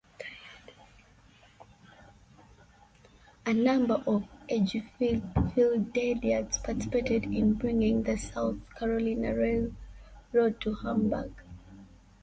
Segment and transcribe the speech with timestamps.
[3.45, 11.31] A number of Edgefieldians participated in bringing the South Carolina Railroad to Hamburg.